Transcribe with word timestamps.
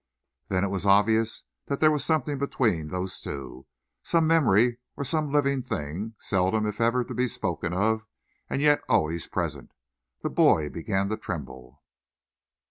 Then 0.47 0.63
it 0.63 0.71
was 0.71 0.87
obvious 0.87 1.43
that 1.67 1.79
there 1.79 1.91
was 1.91 2.03
something 2.03 2.39
between 2.39 2.87
those 2.87 3.21
two, 3.21 3.67
some 4.01 4.25
memory 4.25 4.79
or 4.97 5.03
some 5.03 5.31
living 5.31 5.61
thing, 5.61 6.15
seldom, 6.17 6.65
if 6.65 6.81
ever, 6.81 7.03
to 7.03 7.13
be 7.13 7.27
spoken 7.27 7.71
of, 7.71 8.07
and 8.49 8.63
yet 8.63 8.81
always 8.89 9.27
present. 9.27 9.73
The 10.23 10.31
boy 10.31 10.69
began 10.69 11.09
to 11.09 11.17
tremble. 11.17 11.83